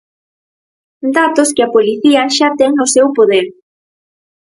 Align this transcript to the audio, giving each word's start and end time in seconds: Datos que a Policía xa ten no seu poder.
Datos 1.17 1.49
que 1.55 1.63
a 1.63 1.71
Policía 1.75 2.21
xa 2.37 2.49
ten 2.59 2.71
no 2.79 2.85
seu 2.95 3.07
poder. 3.17 3.45